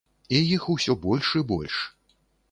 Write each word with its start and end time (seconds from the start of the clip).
І 0.35 0.37
іх 0.53 0.63
усё 0.75 0.95
больш 1.03 1.29
і 1.39 1.43
больш. 1.51 1.75